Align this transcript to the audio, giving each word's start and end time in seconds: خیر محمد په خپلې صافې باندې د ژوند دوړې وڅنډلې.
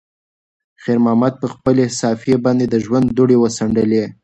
خیر 0.81 0.97
محمد 1.05 1.33
په 1.41 1.47
خپلې 1.53 1.83
صافې 1.99 2.35
باندې 2.45 2.65
د 2.69 2.75
ژوند 2.85 3.07
دوړې 3.17 3.37
وڅنډلې. 3.39 4.03